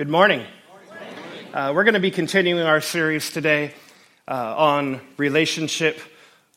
[0.00, 0.46] Good morning.
[1.52, 3.74] Uh, we're going to be continuing our series today
[4.26, 6.00] uh, on relationship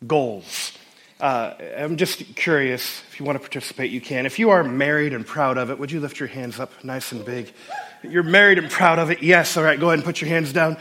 [0.08, 0.71] goals.
[1.19, 4.25] Uh, I'm just curious, if you want to participate, you can.
[4.25, 7.11] If you are married and proud of it, would you lift your hands up nice
[7.11, 7.51] and big?
[8.02, 9.21] You're married and proud of it?
[9.21, 9.57] Yes.
[9.57, 10.78] All right, go ahead and put your hands down.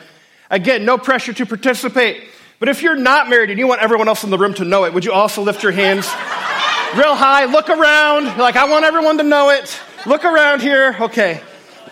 [0.49, 2.23] Again, no pressure to participate.
[2.61, 4.85] But if you're not married and you want everyone else in the room to know
[4.85, 6.07] it, would you also lift your hands
[6.95, 7.47] real high?
[7.47, 8.39] Look around.
[8.39, 9.81] Like, I want everyone to know it.
[10.07, 10.97] Look around here.
[11.01, 11.43] Okay.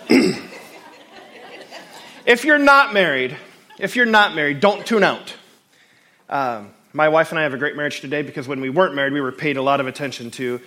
[2.26, 3.36] if you're not married,
[3.78, 5.34] if you're not married, don't tune out.
[6.28, 9.12] Um, my wife and I have a great marriage today because when we weren't married,
[9.12, 10.60] we were paid a lot of attention to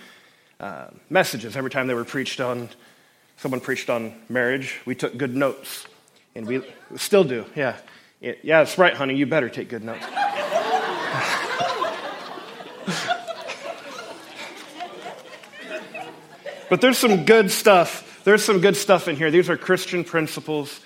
[0.60, 1.56] uh, messages.
[1.56, 2.68] Every time they were preached on,
[3.36, 5.86] someone preached on marriage, we took good notes.
[6.34, 6.62] And we
[6.96, 7.76] still do, yeah.
[8.20, 10.04] Yeah, that's right, honey, you better take good notes.
[16.70, 18.22] but there's some good stuff.
[18.24, 19.30] There's some good stuff in here.
[19.30, 20.80] These are Christian principles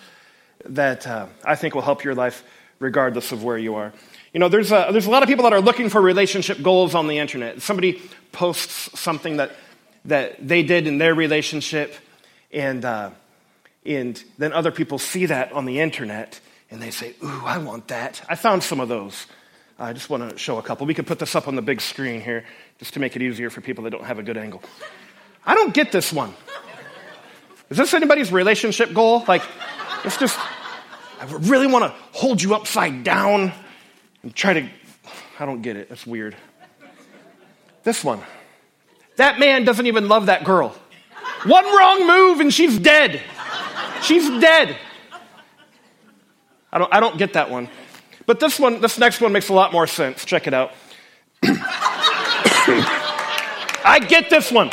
[0.65, 2.45] that uh, I think will help your life
[2.79, 3.93] regardless of where you are.
[4.33, 6.95] You know, there's a, there's a lot of people that are looking for relationship goals
[6.95, 7.63] on the internet.
[7.63, 8.01] Somebody
[8.33, 9.53] posts something that,
[10.05, 11.95] that they did in their relationship,
[12.53, 13.11] and, uh,
[13.85, 17.89] and then other people see that on the internet, and they say, Ooh, I want
[17.89, 18.23] that.
[18.29, 19.27] I found some of those.
[19.79, 20.87] I just want to show a couple.
[20.87, 22.45] We could put this up on the big screen here
[22.79, 24.63] just to make it easier for people that don't have a good angle.
[25.47, 26.35] I don't get this one.
[27.71, 29.25] Is this anybody's relationship goal?
[29.29, 29.43] Like,
[30.05, 30.39] it's just,
[31.21, 33.53] I really want to hold you upside down
[34.23, 34.69] and try to,
[35.39, 35.89] I don't get it.
[35.89, 36.37] That's weird.
[37.85, 38.21] This one.
[39.17, 40.75] That man doesn't even love that girl.
[41.45, 43.21] One wrong move and she's dead.
[44.03, 44.77] She's dead.
[46.73, 47.69] I don't, I don't get that one.
[48.27, 50.25] But this one, this next one makes a lot more sense.
[50.25, 50.73] Check it out.
[53.85, 54.71] I get this one.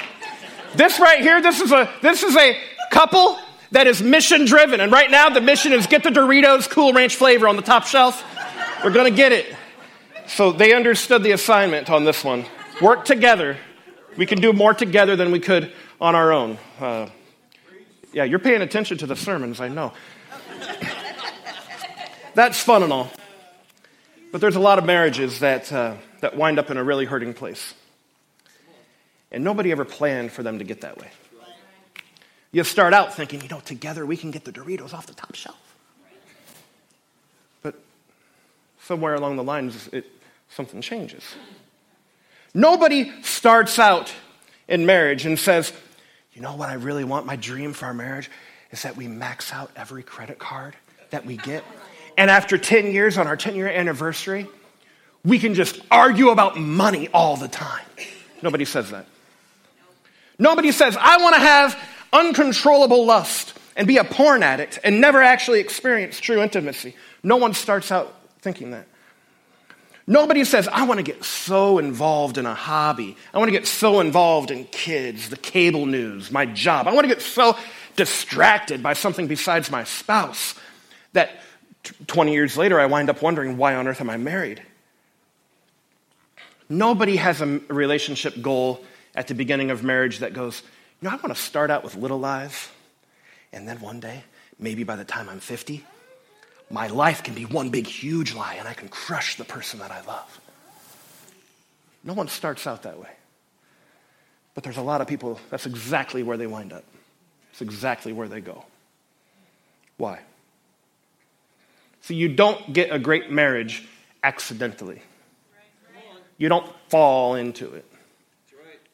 [0.75, 2.57] This right here, this is a this is a
[2.91, 3.37] couple
[3.75, 4.79] that is mission driven.
[4.79, 7.85] And right now, the mission is get the Doritos Cool Ranch flavor on the top
[7.85, 8.23] shelf.
[8.81, 9.53] We're going to get it.
[10.27, 12.45] So they understood the assignment on this one.
[12.81, 13.57] Work together.
[14.15, 16.57] We can do more together than we could on our own.
[16.79, 17.09] Uh,
[18.13, 19.91] yeah, you're paying attention to the sermons, I know.
[22.33, 23.11] That's fun and all.
[24.31, 27.33] But there's a lot of marriages that, uh, that wind up in a really hurting
[27.33, 27.73] place.
[29.33, 31.11] And nobody ever planned for them to get that way.
[32.55, 35.35] You start out thinking, you know, together we can get the Doritos off the top
[35.35, 35.75] shelf.
[37.61, 37.75] But
[38.79, 40.05] somewhere along the lines, it,
[40.47, 41.21] something changes.
[42.53, 44.13] Nobody starts out
[44.69, 45.73] in marriage and says,
[46.31, 47.25] you know what I really want?
[47.25, 48.31] My dream for our marriage
[48.71, 50.77] is that we max out every credit card
[51.09, 51.61] that we get.
[52.17, 54.47] And after 10 years, on our 10 year anniversary,
[55.25, 57.83] we can just argue about money all the time.
[58.41, 59.07] Nobody says that.
[60.39, 61.77] Nobody says, I want to have
[62.15, 66.95] uncontrollable lust and be a porn addict and never actually experience true intimacy.
[67.21, 68.87] No one starts out thinking that.
[70.07, 73.17] Nobody says, I want to get so involved in a hobby.
[73.33, 76.87] I want to get so involved in kids, the cable news, my job.
[76.87, 77.57] I want to get so
[77.95, 80.53] distracted by something besides my spouse
[81.13, 81.31] that
[82.07, 84.61] 20 years later I wind up wondering, why on earth am I married?
[86.69, 88.83] Nobody has a relationship goal
[89.15, 90.61] at the beginning of marriage that goes,
[91.05, 92.67] you know, I want to start out with little lies,
[93.53, 94.23] and then one day,
[94.57, 95.85] maybe by the time I'm 50,
[96.71, 99.91] my life can be one big, huge lie, and I can crush the person that
[99.91, 100.41] I love.
[102.03, 103.11] No one starts out that way.
[104.55, 106.83] But there's a lot of people, that's exactly where they wind up.
[107.51, 108.65] It's exactly where they go.
[109.97, 110.21] Why?
[112.01, 113.87] So you don't get a great marriage
[114.23, 115.03] accidentally.
[116.39, 117.85] You don't fall into it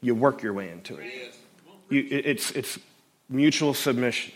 [0.02, 1.34] you work your way into it.
[1.92, 2.78] You, it's, it's
[3.28, 4.32] mutual submission,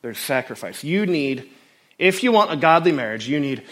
[0.00, 0.82] there's sacrifice.
[0.82, 1.50] You need,
[1.98, 3.62] if you want a godly marriage, you need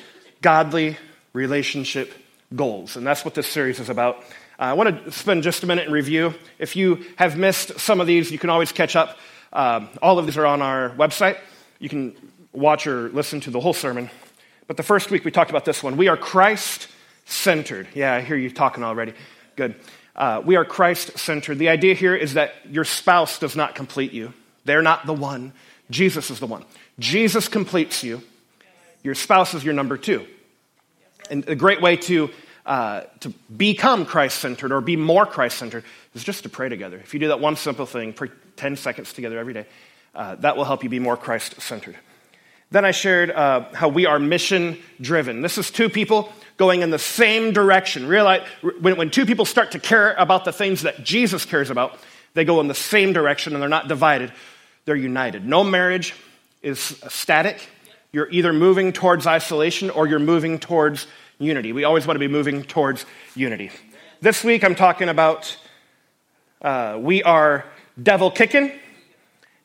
[0.42, 0.98] godly
[1.32, 2.12] relationship
[2.54, 2.96] goals.
[2.96, 4.16] And that's what this series is about.
[4.58, 6.34] Uh, I want to spend just a minute in review.
[6.58, 9.16] If you have missed some of these, you can always catch up.
[9.54, 11.38] Um, all of these are on our website.
[11.78, 12.14] You can
[12.52, 14.10] watch or listen to the whole sermon.
[14.66, 15.96] But the first week we talked about this one.
[15.96, 16.88] We are Christ
[17.24, 17.88] centered.
[17.94, 19.14] Yeah, I hear you talking already.
[19.56, 19.74] Good.
[20.14, 21.58] Uh, we are Christ centered.
[21.58, 24.32] The idea here is that your spouse does not complete you,
[24.64, 25.52] they're not the one.
[25.90, 26.64] Jesus is the one.
[26.98, 28.22] Jesus completes you.
[29.02, 30.26] Your spouse is your number two.
[31.30, 32.30] And a great way to,
[32.64, 35.84] uh, to become Christ centered or be more Christ centered
[36.14, 36.96] is just to pray together.
[36.98, 39.66] If you do that one simple thing, pray 10 seconds together every day,
[40.14, 41.96] uh, that will help you be more Christ centered.
[42.70, 45.42] Then I shared uh, how we are mission driven.
[45.42, 46.32] This is two people
[46.62, 48.06] going in the same direction.
[48.06, 48.46] Realize
[48.80, 51.98] when, when two people start to care about the things that Jesus cares about,
[52.34, 54.32] they go in the same direction and they're not divided,
[54.84, 55.44] they're united.
[55.44, 56.14] No marriage
[56.62, 56.78] is
[57.08, 57.68] static.
[58.12, 61.08] You're either moving towards isolation or you're moving towards
[61.40, 61.72] unity.
[61.72, 63.72] We always want to be moving towards unity.
[64.20, 65.56] This week I'm talking about
[66.60, 67.64] uh, we are
[68.00, 68.70] devil kicking.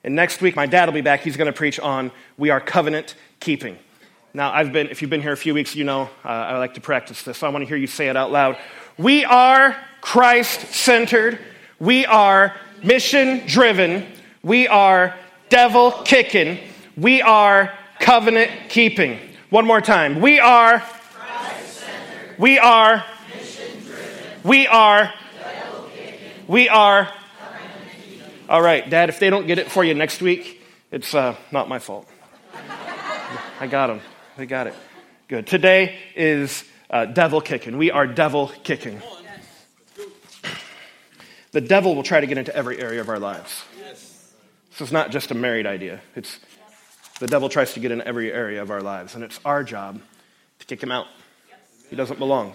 [0.04, 1.20] And next week my dad will be back.
[1.20, 2.10] He's going to preach on
[2.40, 3.78] we are covenant keeping.
[4.38, 6.75] Now, I've been, if you've been here a few weeks, you know uh, I like
[6.75, 8.56] to practice this, so I want to hear you say it out loud.
[8.95, 11.39] We are Christ centered.
[11.80, 14.06] We are mission driven.
[14.44, 15.16] We are
[15.50, 16.60] devil kicking.
[16.95, 19.18] We are covenant keeping.
[19.50, 20.22] One more time.
[20.22, 20.83] We are
[22.38, 23.04] we are
[24.44, 25.13] we are
[26.48, 27.12] we are
[28.48, 30.62] all right dad if they don't get it for you next week
[30.92, 32.07] it's uh, not my fault
[33.60, 34.00] i got them
[34.38, 34.75] they got it.
[35.28, 35.48] Good.
[35.48, 37.78] Today is uh, devil kicking.
[37.78, 39.01] We are devil kicking.
[41.51, 43.63] The devil will try to get into every area of our lives.
[44.69, 46.01] This is not just a married idea.
[46.16, 46.39] It's
[47.19, 50.00] the devil tries to get in every area of our lives and it's our job
[50.60, 51.07] to kick him out.
[51.90, 52.54] He doesn't belong.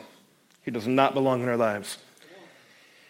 [0.64, 1.98] He does not belong in our lives.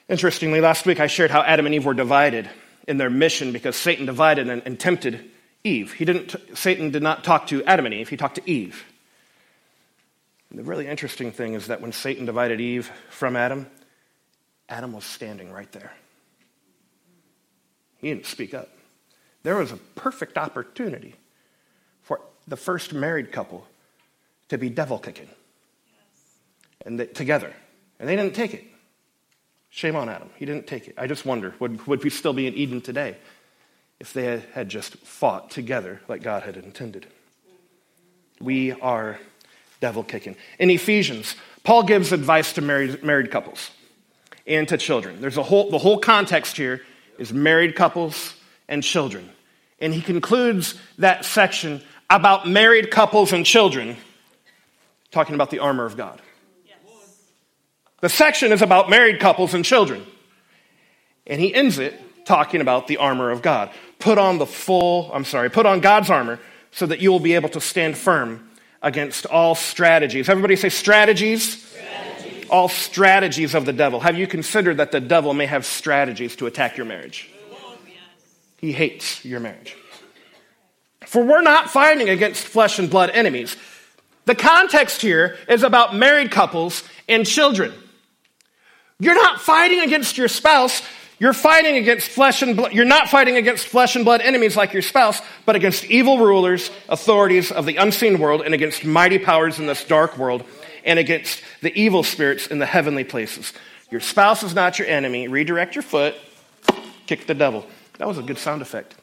[0.09, 2.49] Interestingly, last week I shared how Adam and Eve were divided
[2.89, 5.31] in their mission because Satan divided and, and tempted
[5.65, 5.93] Eve.
[5.93, 8.85] He didn't, Satan did not talk to Adam and Eve, he talked to Eve.
[10.51, 13.67] And the really interesting thing is that when Satan divided Eve from Adam,
[14.69, 15.93] Adam was standing right there.
[17.99, 18.69] He didn't speak up.
[19.45, 21.15] There was a perfect opportunity
[22.03, 23.67] for the first married couple
[24.49, 25.29] to be devil kicking
[26.85, 27.53] and they, together.
[27.99, 28.65] And they didn't take it.
[29.71, 30.31] Shame on Adam.
[30.37, 30.95] He didn't take it.
[30.99, 33.17] I just wonder would, would we still be in Eden today
[34.03, 37.07] if they had, just fought together like God had intended?
[38.41, 39.21] We are
[39.81, 40.35] devil kicking.
[40.59, 43.71] In Ephesians, Paul gives advice to married, married couples
[44.45, 45.21] and to children.
[45.21, 46.83] There's a whole, the whole context here
[47.17, 48.35] is married couples
[48.69, 49.31] and children.
[49.79, 53.97] And he concludes that section about married couples and children,
[55.13, 56.21] talking about the armor of God.
[58.01, 60.05] The section is about married couples and children.
[61.25, 63.71] And he ends it talking about the armor of God.
[64.03, 66.41] Put on the full, I'm sorry, put on God's armor
[66.73, 68.51] so that you will be able to stand firm
[68.83, 70.29] against all strategies.
[70.29, 71.63] Everybody say strategies.
[71.63, 72.47] strategies.
[72.51, 74.01] All strategies of the devil.
[74.01, 77.31] Have you considered that the devil may have strategies to attack your marriage?
[78.57, 79.77] He hates your marriage.
[81.07, 83.57] For we're not fighting against flesh and blood enemies.
[84.25, 87.73] The context here is about married couples and children.
[88.99, 90.83] You're not fighting against your spouse.
[91.19, 92.73] You're fighting against flesh and blood.
[92.73, 96.71] You're not fighting against flesh and blood enemies like your spouse, but against evil rulers,
[96.89, 100.45] authorities of the unseen world, and against mighty powers in this dark world,
[100.85, 103.53] and against the evil spirits in the heavenly places.
[103.91, 105.29] Your spouse is not your enemy.
[105.29, 106.15] Redirect your foot,
[107.07, 107.67] kick the devil.
[107.99, 108.95] That was a good sound effect.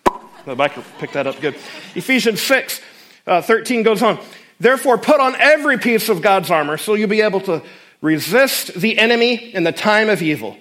[0.46, 1.56] The biker picked that up good.
[1.96, 2.82] Ephesians 6
[3.28, 4.20] uh, 13 goes on.
[4.60, 7.62] Therefore, put on every piece of God's armor so you'll be able to
[8.02, 10.58] Resist the enemy in the time of evil.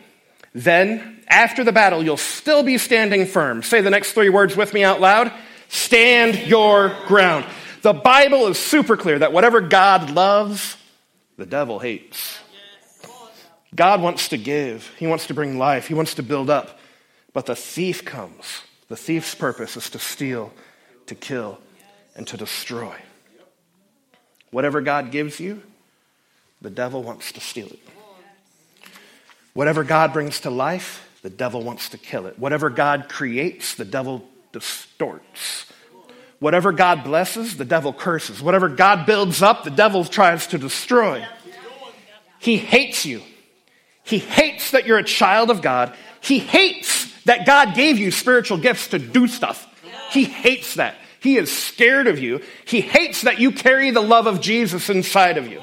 [0.55, 3.63] Then, after the battle, you'll still be standing firm.
[3.63, 5.33] Say the next three words with me out loud.
[5.69, 7.45] Stand your ground.
[7.83, 10.77] The Bible is super clear that whatever God loves,
[11.37, 12.39] the devil hates.
[13.75, 16.79] God wants to give, He wants to bring life, He wants to build up.
[17.33, 18.63] But the thief comes.
[18.89, 20.53] The thief's purpose is to steal,
[21.07, 21.59] to kill,
[22.17, 22.95] and to destroy.
[24.51, 25.63] Whatever God gives you,
[26.63, 27.88] the devil wants to steal it.
[29.59, 32.39] Whatever God brings to life, the devil wants to kill it.
[32.39, 35.67] Whatever God creates, the devil distorts.
[36.39, 38.41] Whatever God blesses, the devil curses.
[38.41, 41.27] Whatever God builds up, the devil tries to destroy.
[42.39, 43.21] He hates you.
[44.05, 45.93] He hates that you're a child of God.
[46.21, 49.67] He hates that God gave you spiritual gifts to do stuff.
[50.13, 50.95] He hates that.
[51.19, 52.43] He is scared of you.
[52.65, 55.61] He hates that you carry the love of Jesus inside of you.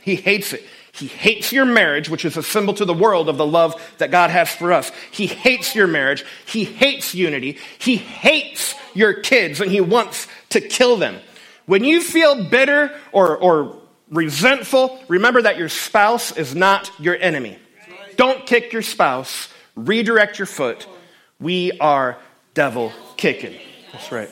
[0.00, 0.64] He hates it.
[0.94, 4.12] He hates your marriage, which is a symbol to the world of the love that
[4.12, 4.92] God has for us.
[5.10, 6.24] He hates your marriage.
[6.46, 7.58] He hates unity.
[7.78, 11.16] He hates your kids and he wants to kill them.
[11.66, 17.58] When you feel bitter or, or resentful, remember that your spouse is not your enemy.
[18.14, 19.48] Don't kick your spouse.
[19.74, 20.86] Redirect your foot.
[21.40, 22.18] We are
[22.54, 23.58] devil kicking.
[23.90, 24.30] That's right.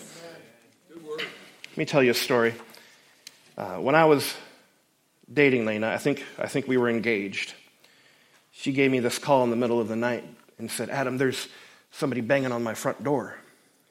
[0.94, 2.54] Let me tell you a story.
[3.58, 4.32] Uh, when I was
[5.32, 5.88] dating Lena.
[5.88, 7.54] I think, I think we were engaged.
[8.50, 10.24] She gave me this call in the middle of the night
[10.58, 11.48] and said, Adam, there's
[11.90, 13.36] somebody banging on my front door.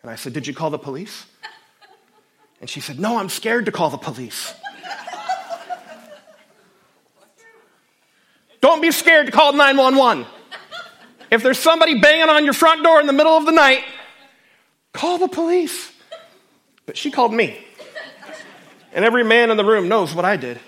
[0.01, 1.25] And I said, Did you call the police?
[2.59, 4.53] And she said, No, I'm scared to call the police.
[8.61, 10.25] Don't be scared to call 911.
[11.31, 13.83] If there's somebody banging on your front door in the middle of the night,
[14.93, 15.91] call the police.
[16.85, 17.57] But she called me.
[18.93, 20.59] And every man in the room knows what I did.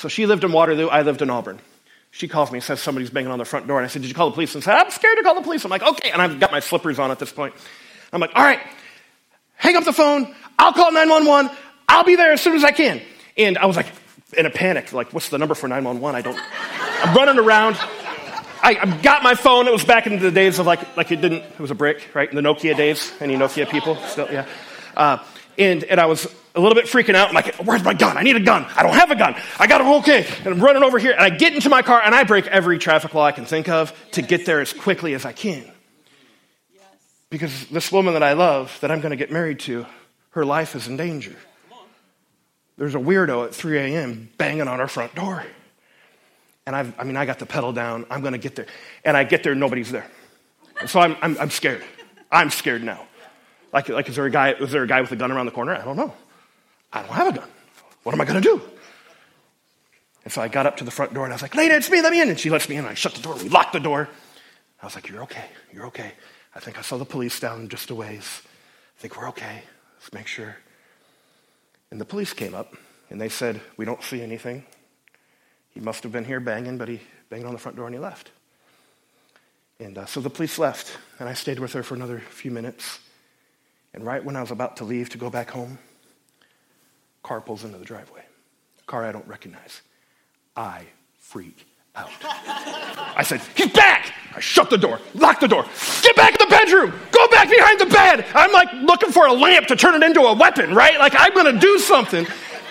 [0.00, 1.58] So she lived in Waterloo, I lived in Auburn.
[2.10, 3.76] She calls me and says somebody's banging on the front door.
[3.78, 4.54] And I said, Did you call the police?
[4.54, 5.62] And said, I'm scared to call the police.
[5.62, 6.10] I'm like, Okay.
[6.10, 7.54] And I've got my slippers on at this point.
[8.10, 8.60] I'm like, All right,
[9.56, 10.34] hang up the phone.
[10.58, 11.54] I'll call 911.
[11.86, 13.02] I'll be there as soon as I can.
[13.36, 13.88] And I was like,
[14.38, 16.16] in a panic, like, what's the number for 911?
[16.16, 16.40] I don't.
[17.04, 17.76] I'm running around.
[18.62, 19.68] I, I got my phone.
[19.68, 22.08] It was back in the days of like, like it didn't, it was a brick,
[22.14, 22.28] right?
[22.28, 23.12] In the Nokia days.
[23.20, 24.28] Any Nokia people still?
[24.32, 24.46] Yeah.
[24.96, 25.18] Uh,
[25.58, 27.28] and, and I was a little bit freaking out.
[27.28, 28.16] I'm like, where's my gun?
[28.16, 28.66] I need a gun.
[28.76, 29.36] I don't have a gun.
[29.58, 30.26] I got it okay.
[30.44, 32.78] And I'm running over here and I get into my car and I break every
[32.78, 35.70] traffic law I can think of to get there as quickly as I can.
[37.30, 39.86] Because this woman that I love, that I'm going to get married to,
[40.30, 41.36] her life is in danger.
[42.76, 44.30] There's a weirdo at 3 a.m.
[44.36, 45.44] banging on our front door.
[46.66, 48.06] And I've, i mean, I got the pedal down.
[48.10, 48.66] I'm going to get there.
[49.04, 50.10] And I get there, nobody's there.
[50.80, 51.84] And so I'm, I'm, I'm scared.
[52.32, 53.06] I'm scared now.
[53.72, 55.52] Like, like is, there a guy, is there a guy with a gun around the
[55.52, 55.74] corner?
[55.74, 56.14] I don't know.
[56.92, 57.48] I don't have a gun.
[58.02, 58.62] What am I going to do?
[60.24, 61.90] And so I got up to the front door and I was like, Lena, it's
[61.90, 62.28] me, let me in.
[62.28, 62.84] And she lets me in.
[62.84, 63.36] I shut the door.
[63.36, 64.08] We locked the door.
[64.82, 65.44] I was like, You're okay.
[65.72, 66.12] You're okay.
[66.54, 68.42] I think I saw the police down just a ways.
[68.98, 69.62] I think we're okay.
[69.98, 70.56] Let's make sure.
[71.90, 72.74] And the police came up
[73.08, 74.64] and they said, We don't see anything.
[75.70, 78.00] He must have been here banging, but he banged on the front door and he
[78.00, 78.30] left.
[79.78, 82.98] And uh, so the police left, and I stayed with her for another few minutes.
[83.94, 85.78] And right when I was about to leave to go back home,
[87.22, 88.22] car pulls into the driveway.
[88.86, 89.82] Car I don't recognize.
[90.56, 90.84] I
[91.18, 92.10] freak out.
[93.16, 94.12] I said, He's back!
[94.34, 95.64] I shut the door, lock the door,
[96.02, 98.24] get back in the bedroom, go back behind the bed.
[98.32, 100.98] I'm like looking for a lamp to turn it into a weapon, right?
[100.98, 102.26] Like I'm gonna do something.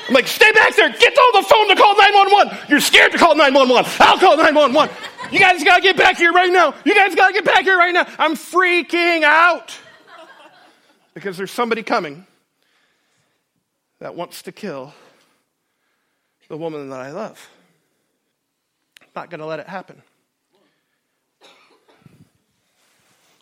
[0.07, 2.57] I'm like, stay back there, get on the phone to call 911.
[2.69, 3.91] You're scared to call 911.
[3.99, 4.95] I'll call 911.
[5.31, 6.73] You guys gotta get back here right now.
[6.85, 8.07] You guys gotta get back here right now.
[8.17, 9.77] I'm freaking out
[11.13, 12.25] because there's somebody coming
[13.99, 14.93] that wants to kill
[16.47, 17.49] the woman that I love.
[19.01, 20.01] I'm not going to let it happen.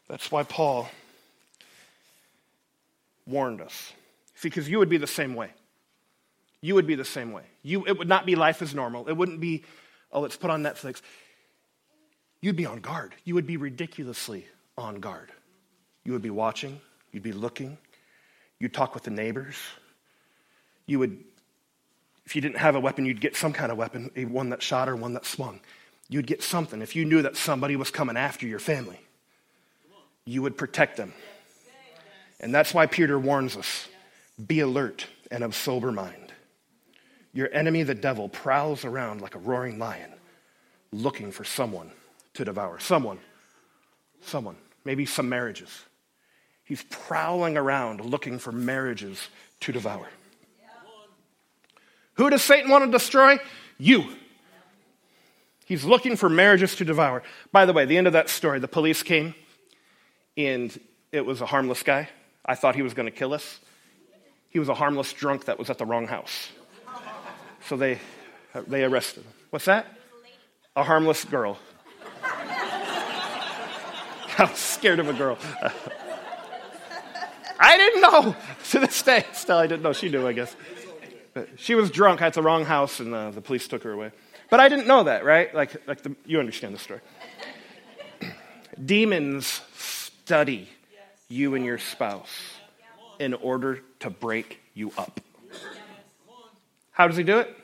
[0.07, 0.89] That's why Paul
[3.25, 3.93] warned us.
[4.35, 5.51] See, because you would be the same way.
[6.61, 7.43] You would be the same way.
[7.61, 9.07] You, it would not be life as normal.
[9.07, 9.63] It wouldn't be,
[10.11, 11.01] oh, let's put on Netflix.
[12.41, 13.13] You'd be on guard.
[13.25, 14.45] You would be ridiculously
[14.77, 15.31] on guard.
[16.03, 16.79] You would be watching.
[17.11, 17.77] You'd be looking.
[18.59, 19.55] You'd talk with the neighbors.
[20.87, 21.23] You would,
[22.25, 24.63] if you didn't have a weapon, you'd get some kind of weapon, a one that
[24.63, 25.59] shot or one that swung.
[26.09, 26.81] You'd get something.
[26.81, 28.99] If you knew that somebody was coming after your family,
[30.25, 31.13] you would protect them.
[32.39, 33.87] And that's why Peter warns us
[34.45, 36.33] be alert and of sober mind.
[37.33, 40.11] Your enemy, the devil, prowls around like a roaring lion
[40.91, 41.91] looking for someone
[42.35, 42.79] to devour.
[42.79, 43.19] Someone,
[44.21, 45.69] someone, maybe some marriages.
[46.63, 49.29] He's prowling around looking for marriages
[49.61, 50.07] to devour.
[52.17, 53.37] Who does Satan want to destroy?
[53.77, 54.05] You.
[55.65, 57.23] He's looking for marriages to devour.
[57.51, 59.35] By the way, the end of that story, the police came
[60.35, 60.77] and
[61.11, 62.09] it was a harmless guy.
[62.45, 63.59] I thought he was going to kill us.
[64.49, 66.49] He was a harmless drunk that was at the wrong house.
[67.67, 67.99] So they,
[68.67, 69.33] they arrested him.
[69.49, 69.87] What's that?
[70.75, 71.57] A harmless girl.
[72.23, 73.27] I
[74.39, 75.37] was scared of a girl.
[77.59, 78.35] I didn't know.
[78.71, 79.93] To this day, still, I didn't know.
[79.93, 80.53] She knew, I guess.
[81.37, 84.11] But she was drunk at the wrong house, and uh, the police took her away.
[84.49, 85.53] But I didn't know that, right?
[85.53, 86.99] Like, like the, you understand the story.
[88.83, 90.67] Demons study
[91.27, 92.31] you and your spouse
[93.19, 95.21] in order to break you up.
[96.89, 97.55] How does he do it?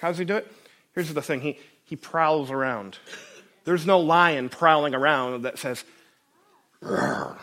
[0.00, 0.52] How does he do it?
[0.92, 2.98] Here's the thing he, he prowls around.
[3.62, 5.84] There's no lion prowling around that says,
[6.82, 7.38] Rrr.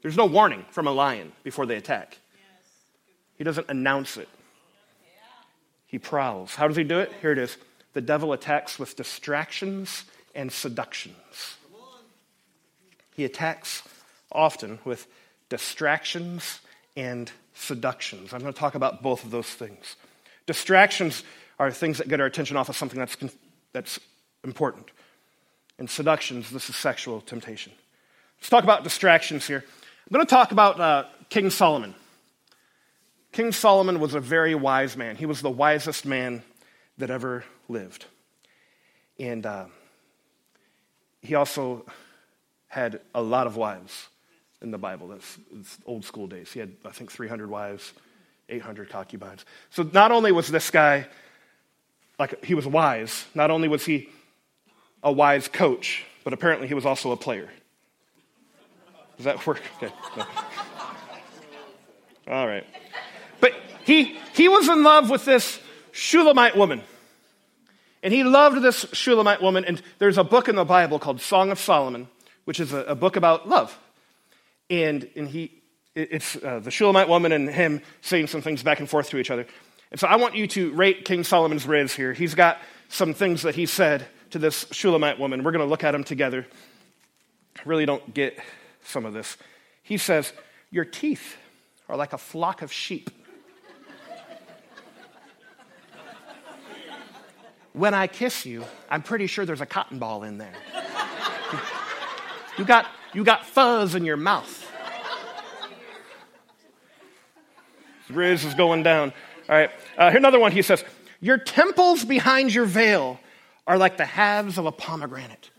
[0.00, 2.20] There's no warning from a lion before they attack.
[3.36, 4.28] He doesn't announce it.
[5.86, 6.54] He prowls.
[6.54, 7.12] How does he do it?
[7.20, 7.56] Here it is.
[7.92, 11.56] The devil attacks with distractions and seductions.
[13.14, 13.82] He attacks
[14.32, 15.06] often with
[15.48, 16.60] distractions
[16.96, 18.32] and seductions.
[18.32, 19.96] I'm going to talk about both of those things.
[20.46, 21.22] Distractions
[21.58, 23.16] are things that get our attention off of something that's,
[23.72, 24.00] that's
[24.42, 24.90] important.
[25.78, 27.72] And seductions, this is sexual temptation.
[28.38, 29.64] Let's talk about distractions here.
[29.64, 31.94] I'm going to talk about uh, King Solomon.
[33.34, 35.16] King Solomon was a very wise man.
[35.16, 36.44] He was the wisest man
[36.98, 38.06] that ever lived.
[39.18, 39.64] And uh,
[41.20, 41.84] he also
[42.68, 44.06] had a lot of wives
[44.62, 45.08] in the Bible.
[45.08, 46.52] That's, that's old school days.
[46.52, 47.92] He had, I think, 300 wives,
[48.48, 49.44] 800 concubines.
[49.70, 51.08] So not only was this guy,
[52.20, 54.10] like, he was wise, not only was he
[55.02, 57.48] a wise coach, but apparently he was also a player.
[59.16, 59.60] Does that work?
[59.82, 59.92] Okay.
[60.16, 60.24] No.
[62.28, 62.64] All right.
[63.44, 63.52] But
[63.84, 65.60] he, he was in love with this
[65.92, 66.80] Shulamite woman.
[68.02, 69.66] And he loved this Shulamite woman.
[69.66, 72.08] And there's a book in the Bible called Song of Solomon,
[72.46, 73.78] which is a, a book about love.
[74.70, 75.60] And, and he,
[75.94, 79.30] it's uh, the Shulamite woman and him saying some things back and forth to each
[79.30, 79.46] other.
[79.90, 82.14] And so I want you to rate King Solomon's riz here.
[82.14, 85.44] He's got some things that he said to this Shulamite woman.
[85.44, 86.46] We're going to look at them together.
[87.58, 88.38] I really don't get
[88.84, 89.36] some of this.
[89.82, 90.32] He says,
[90.70, 91.36] Your teeth
[91.90, 93.10] are like a flock of sheep.
[97.74, 100.54] When I kiss you, I'm pretty sure there's a cotton ball in there.
[102.56, 104.60] you, got, you got fuzz in your mouth.
[108.08, 109.12] Riz is going down.
[109.48, 109.70] All right.
[109.98, 110.52] Uh, here another one.
[110.52, 110.84] He says,
[111.20, 113.18] Your temples behind your veil
[113.66, 115.50] are like the halves of a pomegranate.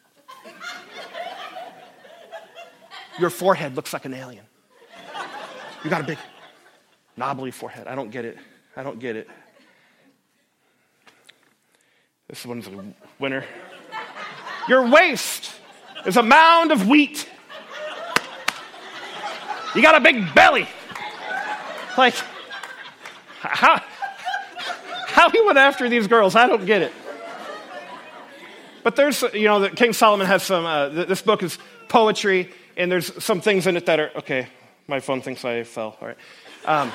[3.19, 4.45] Your forehead looks like an alien.
[5.83, 6.17] You got a big,
[7.17, 7.87] knobbly forehead.
[7.87, 8.37] I don't get it.
[8.75, 9.27] I don't get it.
[12.27, 12.71] This one's a
[13.19, 13.45] winner.
[14.67, 15.51] Your waist
[16.05, 17.29] is a mound of wheat.
[19.75, 20.67] You got a big belly.
[21.97, 22.15] Like,
[23.39, 23.81] how,
[25.07, 26.93] how he went after these girls, I don't get it.
[28.83, 31.57] But there's, you know, King Solomon has some, uh, this book is
[31.89, 34.47] poetry, and there's some things in it that are, okay,
[34.87, 36.17] my phone thinks I fell, all right.
[36.65, 36.91] Um,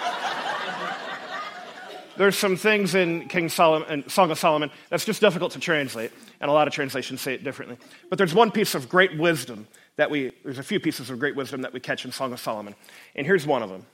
[2.20, 6.50] there's some things in King Solomon, Song of Solomon that's just difficult to translate, and
[6.50, 7.78] a lot of translations say it differently.
[8.10, 11.34] But there's one piece of great wisdom that we, there's a few pieces of great
[11.34, 12.74] wisdom that we catch in Song of Solomon.
[13.16, 13.86] And here's one of them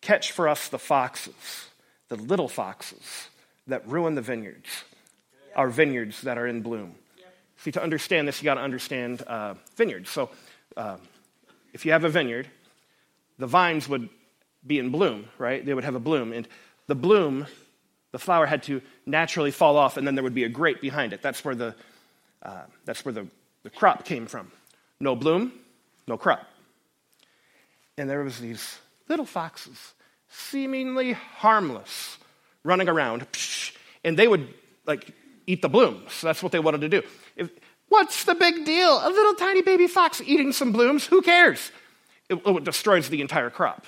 [0.00, 1.68] Catch for us the foxes,
[2.08, 3.28] the little foxes
[3.68, 4.82] that ruin the vineyards,
[5.54, 6.96] our vineyards that are in bloom.
[7.58, 10.10] See, to understand this, you got to understand uh, vineyards.
[10.10, 10.30] So,
[10.76, 10.96] uh,
[11.72, 12.48] if you have a vineyard,
[13.38, 14.08] the vines would
[14.66, 15.64] be in bloom, right?
[15.64, 16.32] They would have a bloom.
[16.32, 16.48] And
[16.86, 17.46] the bloom,
[18.12, 21.12] the flower had to naturally fall off, and then there would be a grape behind
[21.12, 21.22] it.
[21.22, 21.74] That's where the,
[22.42, 23.26] uh, that's where the,
[23.62, 24.50] the crop came from.
[25.00, 25.52] No bloom,
[26.06, 26.46] no crop.
[27.98, 29.94] And there was these little foxes,
[30.28, 32.18] seemingly harmless,
[32.64, 33.26] running around,
[34.04, 34.48] and they would
[34.86, 35.12] like
[35.46, 36.20] eat the blooms.
[36.20, 37.02] That's what they wanted to do.
[37.36, 37.50] If,
[37.88, 39.00] what's the big deal?
[39.06, 41.06] A little tiny baby fox eating some blooms?
[41.06, 41.70] Who cares?
[42.28, 43.86] It, it destroys the entire crop.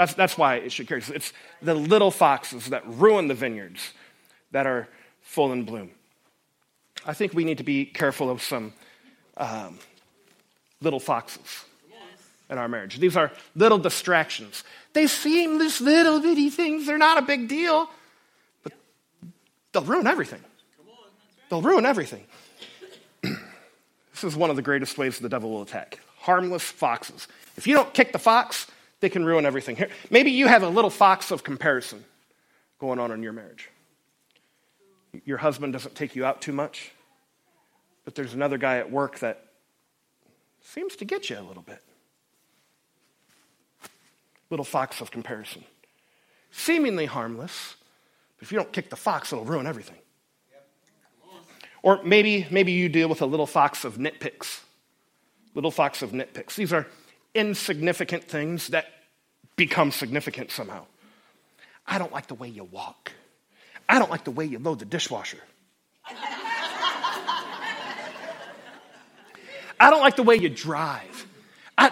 [0.00, 0.96] That's, that's why it should care.
[0.96, 3.92] It's the little foxes that ruin the vineyards
[4.50, 4.88] that are
[5.20, 5.90] full in bloom.
[7.04, 8.72] I think we need to be careful of some
[9.36, 9.78] um,
[10.80, 11.66] little foxes
[12.48, 12.98] in our marriage.
[12.98, 14.64] These are little distractions.
[14.94, 17.90] They seem these little bitty things, they're not a big deal,
[18.62, 18.72] but
[19.72, 20.40] they'll ruin everything.
[21.50, 22.24] They'll ruin everything.
[23.20, 27.28] this is one of the greatest ways the devil will attack harmless foxes.
[27.58, 28.66] If you don't kick the fox,
[29.00, 29.76] they can ruin everything.
[29.76, 32.04] Here, maybe you have a little fox of comparison
[32.78, 33.68] going on in your marriage.
[35.24, 36.92] Your husband doesn't take you out too much,
[38.04, 39.44] but there's another guy at work that
[40.62, 41.82] seems to get you a little bit
[44.50, 45.64] little fox of comparison.
[46.50, 47.76] Seemingly harmless,
[48.36, 49.96] but if you don't kick the fox, it'll ruin everything.
[51.82, 54.60] Or maybe, maybe you deal with a little fox of nitpicks.
[55.54, 56.56] Little fox of nitpicks.
[56.56, 56.86] These are
[57.34, 58.86] insignificant things that
[59.56, 60.86] become significant somehow.
[61.86, 63.12] I don't like the way you walk.
[63.88, 65.38] I don't like the way you load the dishwasher.
[69.80, 71.26] I don't like the way you drive.
[71.76, 71.90] I,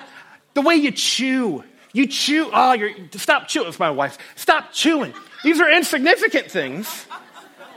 [0.55, 1.64] the way you chew.
[1.92, 3.68] You chew, oh, you're, stop chewing.
[3.68, 4.18] It's my wife.
[4.37, 5.14] Stop chewing.
[5.42, 7.07] These are insignificant things.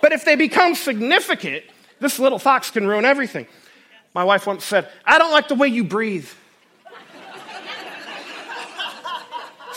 [0.01, 1.63] But if they become significant,
[1.99, 3.47] this little fox can ruin everything.
[4.13, 6.29] My wife once said, I don't like the way you breathe.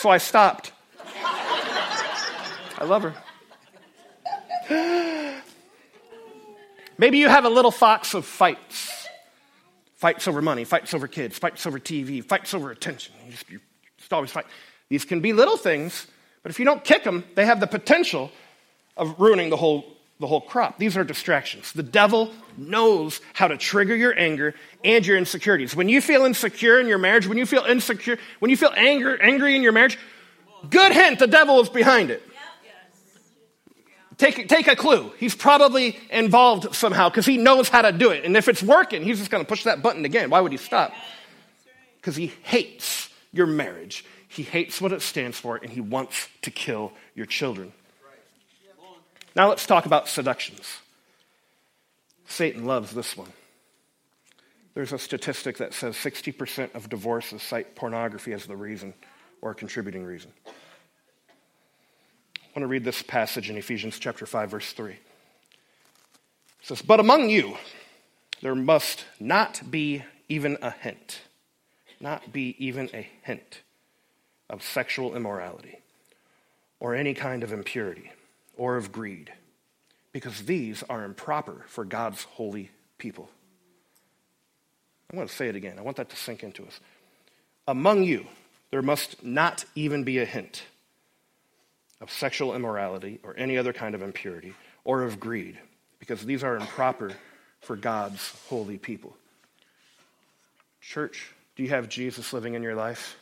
[0.04, 0.70] So I stopped.
[2.76, 3.04] I love
[4.68, 5.40] her.
[6.98, 9.08] Maybe you have a little fox of fights
[9.94, 13.14] fights over money, fights over kids, fights over TV, fights over attention.
[13.24, 13.60] You just, you
[13.96, 14.44] just always fight.
[14.90, 16.06] These can be little things,
[16.42, 18.30] but if you don't kick them, they have the potential
[18.98, 19.86] of ruining the whole,
[20.20, 20.78] the whole crop.
[20.78, 21.72] These are distractions.
[21.72, 25.74] The devil knows how to trigger your anger and your insecurities.
[25.74, 29.20] When you feel insecure in your marriage, when you feel insecure, when you feel anger,
[29.20, 29.98] angry in your marriage,
[30.70, 32.22] good hint, the devil is behind it.
[34.16, 35.12] Take, take a clue.
[35.18, 38.24] He's probably involved somehow because he knows how to do it.
[38.24, 40.30] And if it's working, he's just going to push that button again.
[40.30, 40.92] Why would he stop?
[41.96, 44.04] Because he hates your marriage.
[44.28, 47.72] He hates what it stands for, and he wants to kill your children.
[49.34, 50.78] Now let's talk about seductions.
[52.26, 53.32] Satan loves this one.
[54.74, 58.94] There's a statistic that says 60% of divorces cite pornography as the reason
[59.40, 60.32] or a contributing reason.
[60.46, 60.50] I
[62.56, 64.92] want to read this passage in Ephesians chapter 5 verse 3.
[64.92, 64.98] It
[66.62, 67.58] says, "But among you
[68.40, 71.20] there must not be even a hint,
[72.00, 73.62] not be even a hint
[74.48, 75.78] of sexual immorality
[76.78, 78.12] or any kind of impurity
[78.56, 79.32] or of greed,
[80.12, 83.30] because these are improper for God's holy people."
[85.12, 85.78] I want to say it again.
[85.78, 86.80] I want that to sink into us.
[87.68, 88.26] Among you,
[88.70, 90.64] there must not even be a hint
[92.00, 95.58] of sexual immorality or any other kind of impurity or of greed,
[95.98, 97.12] because these are improper
[97.60, 99.16] for God's holy people.
[100.80, 103.16] Church, do you have Jesus living in your life?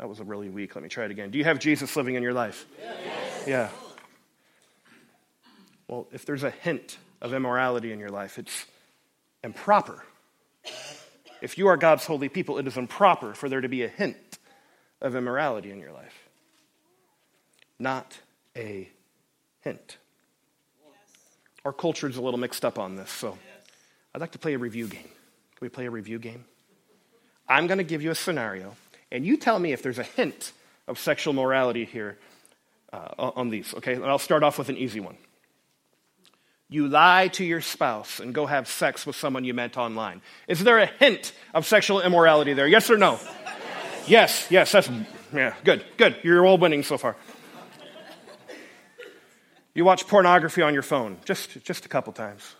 [0.00, 0.74] That was a really weak.
[0.74, 1.30] Let me try it again.
[1.30, 2.64] Do you have Jesus living in your life?
[2.80, 3.44] Yes.
[3.46, 3.68] Yeah.
[5.88, 8.64] Well, if there's a hint of immorality in your life, it's
[9.44, 10.02] improper.
[11.42, 14.38] If you are God's holy people, it is improper for there to be a hint
[15.02, 16.30] of immorality in your life.
[17.78, 18.20] Not
[18.56, 18.88] a
[19.60, 19.98] hint.
[21.62, 23.36] Our culture is a little mixed up on this, so
[24.14, 25.02] I'd like to play a review game.
[25.02, 26.46] Can we play a review game?
[27.46, 28.76] I'm going to give you a scenario,
[29.12, 30.52] and you tell me if there's a hint
[30.86, 32.18] of sexual morality here
[32.92, 33.94] uh, on these, okay?
[33.94, 35.16] And I'll start off with an easy one
[36.70, 40.22] you lie to your spouse and go have sex with someone you met online.
[40.46, 42.66] Is there a hint of sexual immorality there?
[42.66, 43.18] Yes or no?
[44.06, 44.88] Yes, yes, that's,
[45.34, 46.16] yeah, good, good.
[46.22, 47.16] You're all winning so far.
[49.74, 52.54] You watch pornography on your phone, just, just a couple times.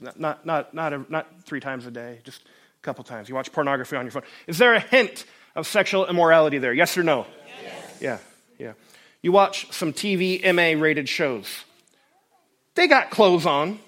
[0.00, 3.28] Not, not, not, not, a, not three times a day, just a couple times.
[3.28, 4.24] You watch pornography on your phone.
[4.46, 6.72] Is there a hint of sexual immorality there?
[6.72, 7.26] Yes or no?
[7.62, 7.98] Yes.
[8.00, 8.18] Yeah,
[8.58, 8.72] yeah.
[9.22, 11.64] You watch some TV MA rated shows.
[12.74, 13.78] They got clothes on,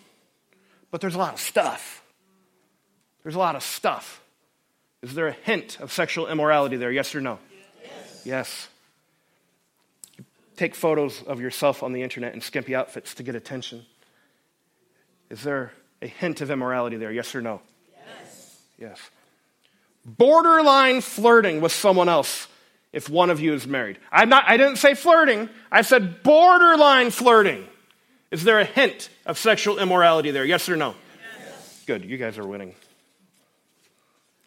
[0.90, 2.02] but there's a lot of stuff.
[3.22, 4.20] There's a lot of stuff.
[5.02, 6.92] Is there a hint of sexual immorality there?
[6.92, 7.38] Yes or no?
[7.82, 8.22] Yes.
[8.24, 8.68] yes.
[10.18, 10.24] You
[10.56, 13.84] take photos of yourself on the internet in skimpy outfits to get attention.
[15.30, 17.10] Is there a hint of immorality there?
[17.10, 17.60] Yes or no?
[17.92, 18.60] Yes.
[18.78, 19.10] Yes.
[20.04, 22.48] Borderline flirting with someone else
[22.92, 23.98] if one of you is married.
[24.12, 27.66] I'm not, I didn't say flirting, I said borderline flirting.
[28.30, 30.44] Is there a hint of sexual immorality there?
[30.44, 30.94] Yes or no?
[31.38, 31.82] Yes.
[31.86, 32.74] Good, you guys are winning.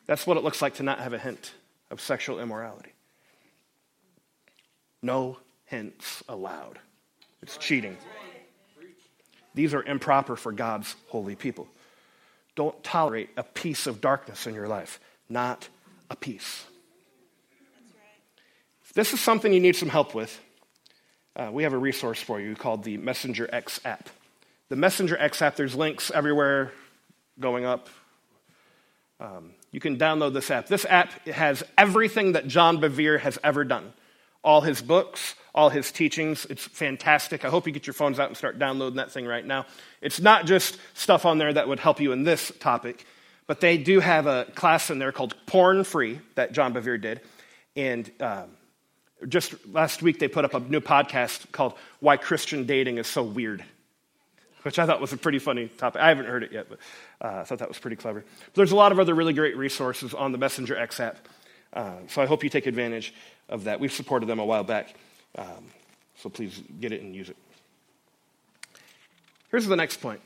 [0.06, 1.54] That's what it looks like to not have a hint
[1.91, 2.93] of sexual immorality.
[5.02, 6.80] No hints allowed.
[7.41, 7.98] It's cheating.
[9.54, 11.67] These are improper for God's holy people.
[12.56, 15.68] Don't tolerate a piece of darkness in your life, not
[16.10, 16.66] a piece.
[18.84, 20.40] If this is something you need some help with,
[21.36, 24.10] uh, we have a resource for you called the Messenger X app.
[24.70, 26.72] The Messenger X app, there's links everywhere
[27.40, 27.90] going up.
[29.20, 30.68] Um, you can download this app.
[30.68, 33.94] This app has everything that John Bevere has ever done
[34.44, 36.46] all his books, all his teachings.
[36.50, 37.44] It's fantastic.
[37.44, 39.66] I hope you get your phones out and start downloading that thing right now.
[40.02, 43.06] It's not just stuff on there that would help you in this topic,
[43.48, 47.22] but they do have a class in there called Porn Free that John Bevere did.
[47.76, 48.50] And um,
[49.28, 53.24] just last week, they put up a new podcast called Why Christian Dating is So
[53.24, 53.64] Weird,
[54.64, 56.02] which I thought was a pretty funny topic.
[56.02, 56.80] I haven't heard it yet, but
[57.22, 58.20] uh, I thought that was pretty clever.
[58.46, 61.18] But there's a lot of other really great resources on the Messenger X app.
[61.74, 63.14] Uh, so I hope you take advantage
[63.50, 63.80] of that.
[63.80, 64.94] We've supported them a while back,
[65.38, 65.66] um,
[66.18, 67.38] so please get it and use it.
[69.52, 70.20] Here's the next point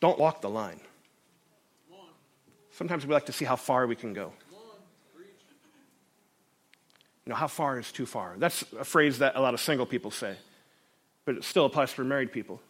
[0.00, 0.80] don't walk the line.
[2.72, 4.32] Sometimes we like to see how far we can go.
[7.26, 8.34] You know, how far is too far?
[8.38, 10.36] That's a phrase that a lot of single people say,
[11.24, 12.60] but it still applies for married people.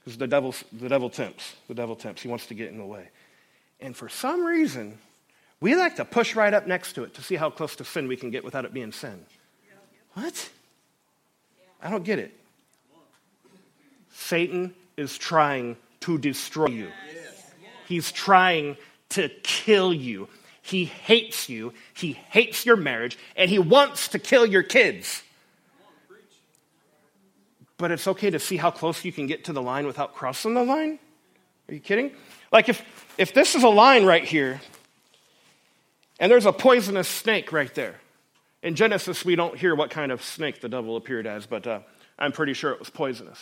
[0.00, 1.54] Because the, devil, the devil tempts.
[1.68, 2.22] The devil tempts.
[2.22, 3.10] He wants to get in the way.
[3.80, 4.98] And for some reason,
[5.60, 8.08] we like to push right up next to it to see how close to sin
[8.08, 9.24] we can get without it being sin.
[10.14, 10.50] What?
[11.82, 12.34] I don't get it.
[14.12, 16.88] Satan is trying to destroy you.
[17.86, 18.76] He's trying
[19.10, 20.28] to kill you.
[20.62, 25.22] He hates you, he hates your marriage, and he wants to kill your kids.
[27.78, 30.52] But it's okay to see how close you can get to the line without crossing
[30.52, 30.98] the line?
[31.68, 32.12] Are you kidding?
[32.52, 32.84] Like if,
[33.16, 34.60] if this is a line right here,
[36.20, 37.94] and there's a poisonous snake right there.
[38.62, 41.80] In Genesis, we don't hear what kind of snake the devil appeared as, but uh,
[42.18, 43.38] I'm pretty sure it was poisonous.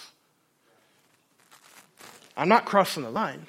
[2.37, 3.47] I'm not crossing the line.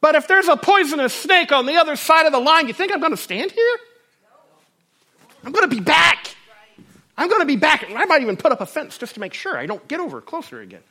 [0.00, 2.92] But if there's a poisonous snake on the other side of the line, you think
[2.92, 3.76] I'm going to stand here?
[5.44, 6.34] I'm going to be back.
[7.16, 7.84] I'm going to be back.
[7.94, 10.20] I might even put up a fence just to make sure I don't get over
[10.20, 10.82] closer again.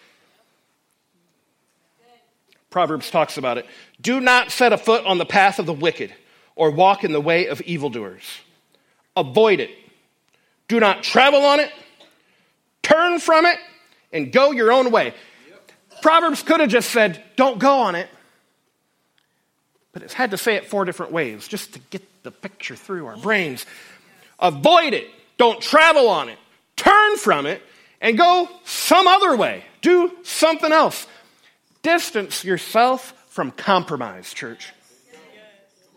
[2.69, 3.65] Proverbs talks about it.
[3.99, 6.13] Do not set a foot on the path of the wicked
[6.55, 8.23] or walk in the way of evildoers.
[9.17, 9.71] Avoid it.
[10.69, 11.69] Do not travel on it.
[12.81, 13.57] Turn from it
[14.13, 15.13] and go your own way.
[16.01, 18.09] Proverbs could have just said, don't go on it.
[19.93, 23.07] But it's had to say it four different ways just to get the picture through
[23.07, 23.65] our brains.
[24.39, 25.07] Avoid it.
[25.37, 26.37] Don't travel on it.
[26.75, 27.61] Turn from it
[27.99, 29.63] and go some other way.
[29.81, 31.07] Do something else.
[31.83, 34.71] Distance yourself from compromise, church.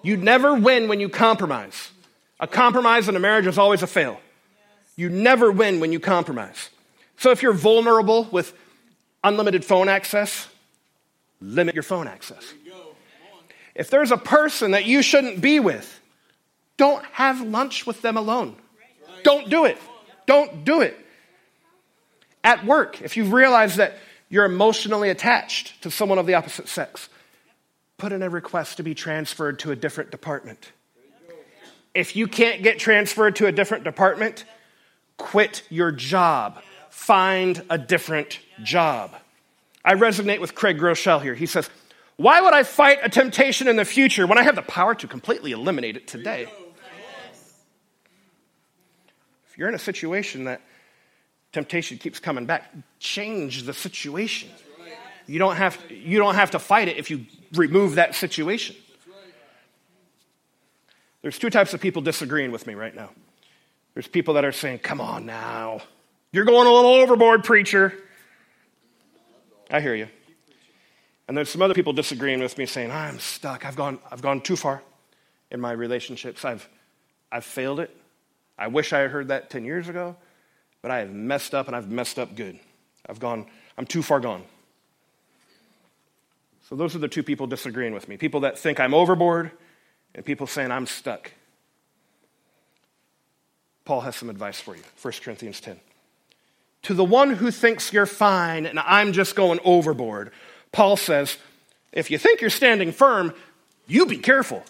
[0.03, 1.91] You never win when you compromise.
[2.41, 4.21] A compromise in a marriage is always a fail.
[4.97, 6.71] You never win when you compromise.
[7.17, 8.53] So if you're vulnerable with
[9.25, 10.47] unlimited phone access,
[11.41, 12.55] limit your phone access.
[13.75, 16.01] If there's a person that you shouldn't be with,
[16.77, 18.57] don't have lunch with them alone.
[19.25, 19.79] Don't do it.
[20.27, 20.97] Don't do it.
[22.45, 23.95] At work, if you realize that
[24.29, 27.09] you're emotionally attached to someone of the opposite sex,
[27.97, 30.73] put in a request to be transferred to a different department.
[31.95, 34.45] If you can't get transferred to a different department,
[35.17, 36.61] quit your job.
[36.95, 39.15] Find a different job.
[39.85, 41.35] I resonate with Craig Groeschel here.
[41.35, 41.69] He says,
[42.17, 45.07] Why would I fight a temptation in the future when I have the power to
[45.07, 46.47] completely eliminate it today?
[49.51, 50.63] If you're in a situation that
[51.53, 54.49] temptation keeps coming back, change the situation.
[55.27, 58.77] You don't have, you don't have to fight it if you remove that situation.
[61.21, 63.11] There's two types of people disagreeing with me right now.
[63.93, 65.83] There's people that are saying, Come on now.
[66.35, 67.95] You're going a little overboard, preacher.
[69.71, 70.09] I hear you.
[71.29, 73.65] And there's some other people disagreeing with me saying, I'm stuck.
[73.65, 74.83] I've gone, I've gone too far
[75.53, 76.45] in my relationships.
[76.45, 76.69] I've,
[77.31, 77.97] I've failed it.
[78.59, 80.17] I wish I had heard that 10 years ago,
[80.83, 82.59] but I have messed up and I've messed up good.
[83.09, 83.47] I've gone,
[83.79, 84.43] I'm too far gone.
[86.69, 89.53] So those are the two people disagreeing with me people that think I'm overboard
[90.17, 91.31] and people saying I'm stuck.
[93.85, 95.79] Paul has some advice for you 1 Corinthians 10.
[96.85, 100.33] To the one who thinks you're fine and I'm just going overboard,
[100.73, 101.39] Paul says,
[101.93, 103.33] if you think you're standing firm,
[103.87, 104.63] you be careful.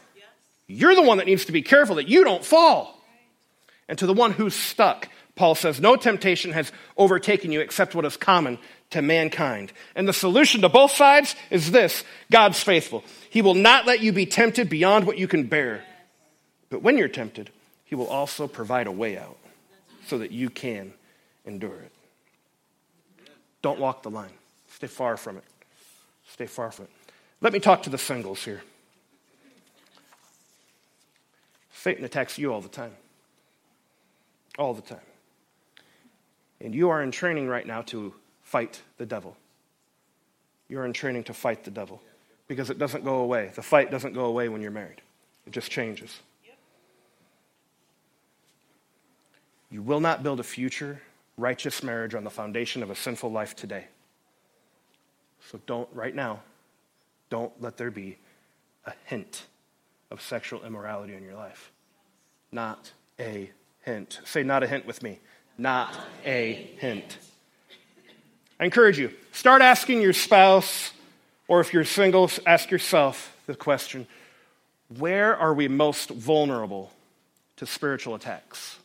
[0.66, 3.00] You're the one that needs to be careful that you don't fall.
[3.88, 8.04] And to the one who's stuck, Paul says, No temptation has overtaken you except what
[8.04, 8.58] is common
[8.90, 9.72] to mankind.
[9.94, 13.04] And the solution to both sides is this God's faithful.
[13.28, 15.82] He will not let you be tempted beyond what you can bear.
[16.70, 17.50] But when you're tempted,
[17.84, 19.36] He will also provide a way out
[20.06, 20.92] so that you can
[21.44, 21.93] endure it.
[23.64, 24.28] Don't walk the line,
[24.68, 25.44] stay far from it.
[26.28, 26.90] Stay far from it.
[27.40, 28.62] Let me talk to the singles here.
[31.72, 32.92] Satan attacks you all the time
[34.58, 34.98] all the time.
[36.60, 39.34] And you are in training right now to fight the devil.
[40.68, 42.02] You're in training to fight the devil
[42.48, 43.50] because it doesn't go away.
[43.54, 45.00] The fight doesn't go away when you're married,
[45.46, 46.20] it just changes.
[49.70, 51.00] You will not build a future
[51.36, 53.86] righteous marriage on the foundation of a sinful life today.
[55.50, 56.40] So don't, right now,
[57.30, 58.18] don't let there be
[58.86, 59.46] a hint
[60.10, 61.72] of sexual immorality in your life.
[62.52, 63.50] Not a
[63.82, 64.20] hint.
[64.24, 65.20] Say, not a hint with me.
[65.58, 65.94] Not
[66.24, 67.18] a hint.
[68.58, 70.92] I encourage you, start asking your spouse,
[71.48, 74.06] or if you're single, ask yourself the question
[74.98, 76.92] where are we most vulnerable
[77.56, 78.78] to spiritual attacks?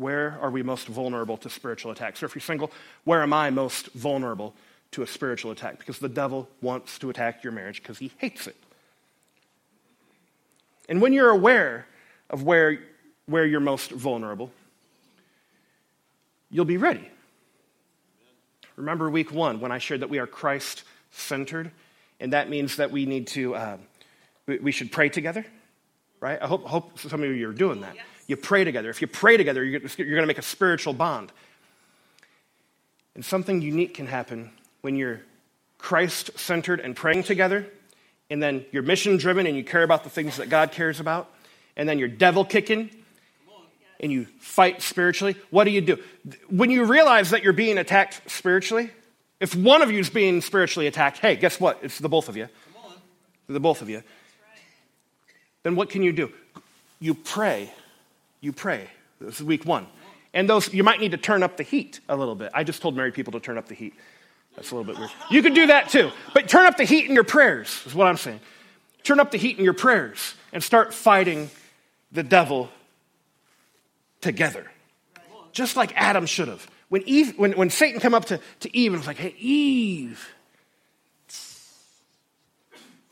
[0.00, 2.22] Where are we most vulnerable to spiritual attacks?
[2.22, 2.72] Or if you're single,
[3.04, 4.54] where am I most vulnerable
[4.92, 5.78] to a spiritual attack?
[5.78, 8.56] Because the devil wants to attack your marriage because he hates it.
[10.88, 11.86] And when you're aware
[12.30, 12.80] of where
[13.26, 14.50] where you're most vulnerable,
[16.50, 17.08] you'll be ready.
[18.76, 21.70] Remember week one when I shared that we are Christ centered,
[22.18, 23.76] and that means that we need to, uh,
[24.46, 25.44] we should pray together,
[26.18, 26.42] right?
[26.42, 27.96] I hope, hope some of you are doing that.
[28.30, 28.90] You pray together.
[28.90, 31.32] If you pray together, you're, you're going to make a spiritual bond.
[33.16, 35.22] And something unique can happen when you're
[35.78, 37.66] Christ centered and praying together,
[38.30, 41.28] and then you're mission driven and you care about the things that God cares about,
[41.76, 42.90] and then you're devil kicking
[43.98, 45.98] and you fight spiritually, what do you do?
[46.48, 48.90] When you realize that you're being attacked spiritually,
[49.40, 51.80] if one of you is being spiritually attacked, hey, guess what?
[51.82, 52.46] It's the both of you.
[53.48, 54.04] The both of you.
[55.64, 56.30] Then what can you do?
[57.00, 57.72] You pray.
[58.40, 58.88] You pray.
[59.20, 59.86] This is week one.
[60.32, 62.50] And those you might need to turn up the heat a little bit.
[62.54, 63.94] I just told married people to turn up the heat.
[64.56, 65.10] That's a little bit weird.
[65.30, 66.10] You can do that too.
[66.34, 68.40] But turn up the heat in your prayers, is what I'm saying.
[69.02, 71.50] Turn up the heat in your prayers and start fighting
[72.12, 72.68] the devil
[74.20, 74.70] together.
[75.52, 76.68] Just like Adam should have.
[76.88, 80.28] When, Eve, when, when Satan came up to, to Eve and was like, hey, Eve,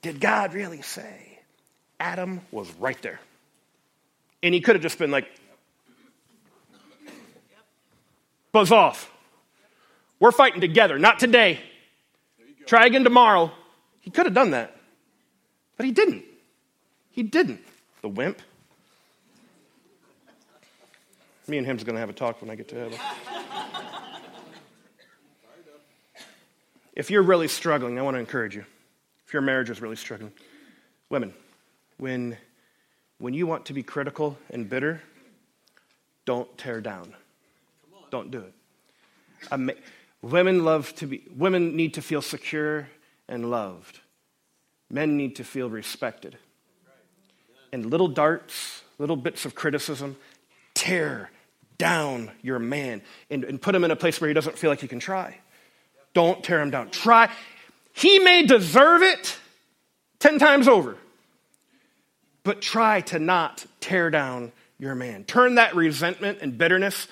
[0.03, 1.41] Did God really say?
[1.99, 3.21] Adam was right there.
[4.42, 5.29] And he could have just been like,
[8.53, 9.12] buzz off.
[10.20, 11.61] We're fighting together, not today.
[12.66, 13.53] Try again tomorrow.
[14.01, 14.77] He could have done that,
[15.77, 16.24] but he didn't.
[17.11, 17.61] He didn't,
[18.01, 18.40] the wimp.
[21.46, 22.98] Me and him's going to have a talk when I get to heaven.
[26.94, 28.64] if you're really struggling, I want to encourage you.
[29.27, 30.33] If your marriage is really struggling,
[31.09, 31.33] women,
[31.96, 32.37] when,
[33.19, 35.03] when you want to be critical and bitter,
[36.25, 37.15] don't tear down.
[38.11, 39.79] Don't do it.
[40.23, 42.89] Women love to be, women need to feel secure
[43.29, 44.01] and loved.
[44.91, 46.37] Men need to feel respected.
[47.73, 50.17] And little darts, little bits of criticism,
[50.75, 51.31] tear
[51.77, 54.81] down your man and, and put him in a place where he doesn't feel like
[54.81, 55.39] he can try.
[56.15, 56.91] Don't tear him down.
[56.91, 57.31] Try.
[57.93, 59.39] He may deserve it
[60.19, 60.97] 10 times over,
[62.49, 65.23] but try to not tear down your man.
[65.25, 67.07] Turn that resentment and bitterness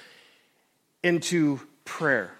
[1.03, 2.31] into prayer,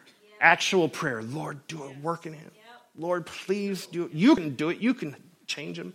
[0.41, 1.23] actual prayer.
[1.23, 2.51] Lord, do a work in him.
[2.97, 4.13] Lord, please do it.
[4.15, 4.79] You can do it.
[4.79, 5.15] You can
[5.47, 5.93] change him.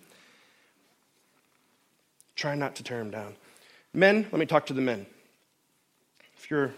[2.35, 3.33] Try not to tear him down.
[3.95, 5.07] Men, let me talk to the men
[6.37, 6.71] If your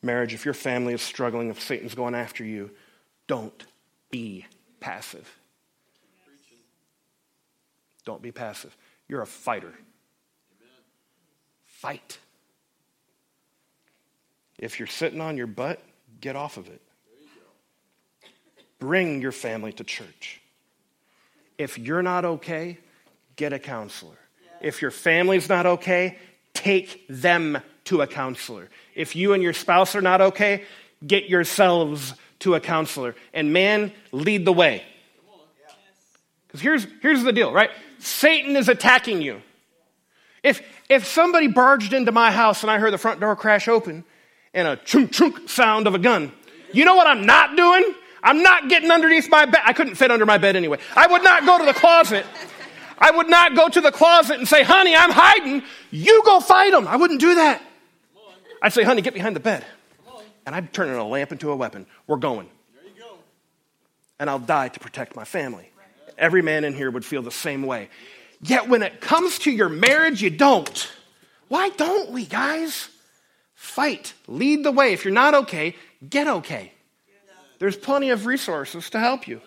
[0.00, 2.70] marriage, if your family is struggling, if Satan's going after you,
[3.26, 3.66] don't
[4.12, 4.46] be
[4.78, 5.28] passive.
[8.04, 8.76] Don't be passive.
[9.12, 9.74] You're a fighter.
[11.64, 12.18] Fight.
[14.58, 15.82] If you're sitting on your butt,
[16.22, 16.80] get off of it.
[18.78, 20.40] Bring your family to church.
[21.58, 22.78] If you're not okay,
[23.36, 24.16] get a counselor.
[24.62, 26.16] If your family's not okay,
[26.54, 28.70] take them to a counselor.
[28.94, 30.64] If you and your spouse are not okay,
[31.06, 33.14] get yourselves to a counselor.
[33.34, 34.84] And man, lead the way.
[36.46, 37.70] Because here's, here's the deal, right?
[38.02, 39.42] Satan is attacking you.
[40.42, 44.04] If, if somebody barged into my house and I heard the front door crash open
[44.52, 46.32] and a chunk chunk sound of a gun,
[46.72, 47.94] you know what I'm not doing?
[48.22, 49.60] I'm not getting underneath my bed.
[49.64, 50.78] I couldn't fit under my bed anyway.
[50.96, 52.26] I would not go to the closet
[53.02, 55.64] I would not go to the closet and say, honey, I'm hiding.
[55.90, 56.86] You go fight them.
[56.86, 57.60] I wouldn't do that.
[58.62, 59.64] I'd say, honey, get behind the bed.
[60.46, 61.86] And I'd turn a lamp into a weapon.
[62.06, 62.48] We're going.
[62.72, 63.16] There you go.
[64.20, 65.71] And I'll die to protect my family.
[66.18, 67.88] Every man in here would feel the same way.
[68.40, 70.90] Yet when it comes to your marriage, you don't.
[71.48, 72.88] Why don't we, guys?
[73.54, 74.14] Fight.
[74.26, 74.92] Lead the way.
[74.92, 75.76] If you're not okay,
[76.08, 76.72] get okay.
[77.58, 79.40] There's plenty of resources to help you.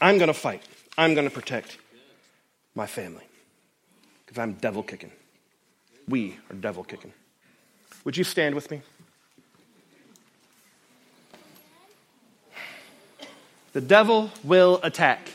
[0.00, 0.62] I'm going to fight.
[0.98, 1.78] I'm going to protect
[2.74, 3.24] my family
[4.26, 5.12] because I'm devil kicking.
[6.08, 7.12] We are devil kicking.
[8.04, 8.82] Would you stand with me?
[13.72, 15.30] The devil will attack.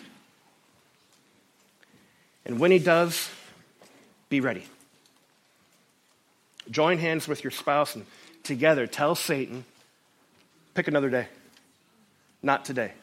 [2.45, 3.29] And when he does,
[4.29, 4.63] be ready.
[6.69, 8.05] Join hands with your spouse and
[8.43, 9.65] together tell Satan,
[10.73, 11.27] pick another day.
[12.43, 12.93] Not today.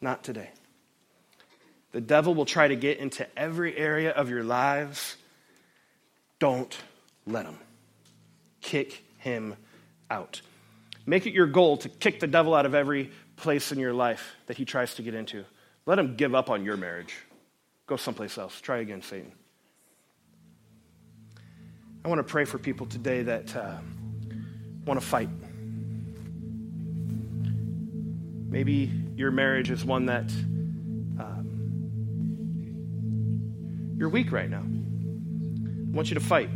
[0.00, 0.50] Not today.
[1.92, 5.16] The devil will try to get into every area of your lives.
[6.38, 6.76] Don't
[7.26, 7.58] let him.
[8.60, 9.56] Kick him
[10.10, 10.40] out.
[11.06, 14.36] Make it your goal to kick the devil out of every place in your life
[14.46, 15.44] that he tries to get into.
[15.86, 17.16] Let him give up on your marriage.
[17.86, 18.60] Go someplace else.
[18.60, 19.32] Try again, Satan.
[22.04, 23.76] I want to pray for people today that uh,
[24.86, 25.28] want to fight.
[28.48, 30.30] Maybe your marriage is one that
[34.00, 34.62] You're weak right now.
[34.62, 36.48] I want you to fight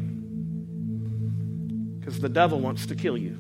[2.01, 3.37] because the devil wants to kill you.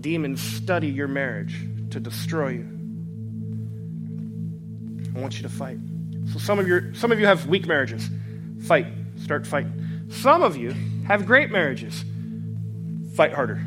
[0.00, 1.54] Demons study your marriage
[1.92, 2.68] to destroy you.
[5.14, 5.78] I want you to fight.
[6.32, 8.08] So some of your some of you have weak marriages.
[8.66, 8.86] Fight.
[9.16, 10.08] Start fighting.
[10.10, 10.74] Some of you
[11.06, 12.04] have great marriages.
[13.14, 13.62] Fight harder.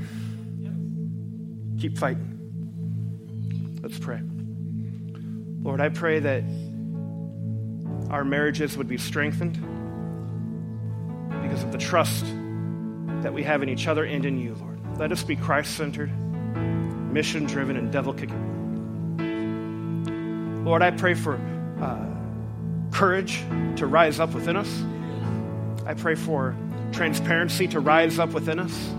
[1.79, 3.79] Keep fighting.
[3.81, 4.21] Let's pray.
[5.62, 6.43] Lord, I pray that
[8.10, 9.56] our marriages would be strengthened
[11.43, 12.25] because of the trust
[13.21, 14.79] that we have in each other and in you, Lord.
[14.97, 16.12] Let us be Christ centered,
[17.15, 18.35] mission driven, and devil kicking.
[20.65, 21.39] Lord, I pray for
[21.81, 22.05] uh,
[22.91, 23.41] courage
[23.77, 24.83] to rise up within us.
[25.85, 26.53] I pray for
[26.91, 28.89] transparency to rise up within us.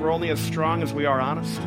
[0.00, 1.60] We're only as strong as we are honest.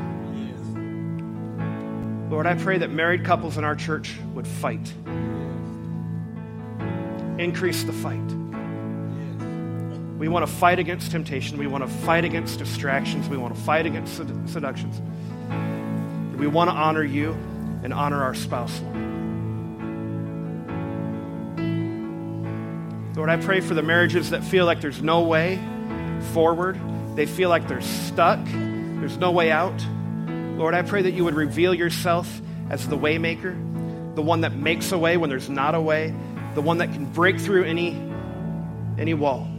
[2.29, 4.93] Lord, I pray that married couples in our church would fight
[7.39, 8.43] increase the fight.
[10.24, 11.57] We want to fight against temptation.
[11.57, 13.28] We want to fight against distractions.
[13.28, 15.01] We want to fight against seductions.
[16.39, 17.36] We want to honor you.
[17.84, 18.95] and honor our spouse, Lord.
[23.17, 25.59] Lord, I pray for the marriages that feel like there's no way
[26.32, 26.80] forward.
[27.17, 28.39] They feel like they're stuck.
[28.45, 29.76] There's no way out.
[30.57, 34.93] Lord, I pray that you would reveal yourself as the waymaker, the one that makes
[34.93, 36.15] a way when there's not a way,
[36.55, 37.89] the one that can break through any
[38.97, 39.49] any wall.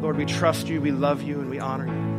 [0.00, 2.09] Lord, we trust you, we love you, and we honor you.